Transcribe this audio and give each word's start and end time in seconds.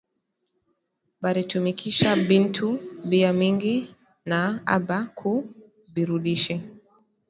Baritumikisha 1.21 2.09
bintu 2.29 2.67
bia 3.09 3.31
mingi, 3.39 3.75
na 4.29 4.39
aba 4.75 4.97
ku 5.17 5.31
birudishe 5.93 6.55